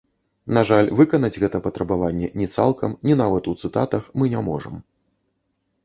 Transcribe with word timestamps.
На 0.57 0.61
жаль, 0.69 0.87
выканаць 1.01 1.39
гэта 1.43 1.61
патрабаванне 1.67 2.31
ні 2.43 2.47
цалкам, 2.55 2.99
ні 3.09 3.13
нават 3.23 3.43
у 3.53 3.57
цытатах 3.65 4.03
мы 4.23 4.35
не 4.37 4.41
можам. 4.53 4.85